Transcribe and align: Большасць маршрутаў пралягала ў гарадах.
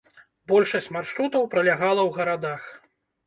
Большасць 0.51 0.87
маршрутаў 0.95 1.45
пралягала 1.53 2.01
ў 2.05 2.11
гарадах. 2.17 2.61